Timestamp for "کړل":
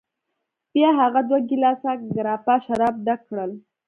3.29-3.51